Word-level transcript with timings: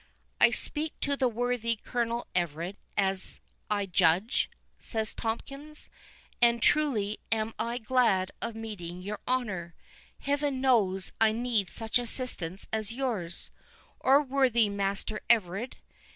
"I 0.39 0.49
speak 0.49 0.99
to 1.01 1.15
the 1.15 1.27
worthy 1.27 1.75
Colonel 1.75 2.25
Everard, 2.33 2.75
as 2.97 3.39
I 3.69 3.85
judge?" 3.85 4.49
said 4.79 5.09
Tomkins; 5.15 5.91
"and 6.41 6.59
truly 6.59 7.19
I 7.31 7.35
am 7.53 7.83
glad 7.83 8.31
of 8.41 8.55
meeting 8.55 9.03
your 9.03 9.19
honour. 9.27 9.75
Heaven 10.21 10.59
knows, 10.59 11.11
I 11.21 11.33
need 11.33 11.69
such 11.69 11.99
assistance 11.99 12.67
as 12.73 12.91
yours.—Oh, 12.91 14.21
worthy 14.23 14.69
Master 14.69 15.21
Everard! 15.29 15.77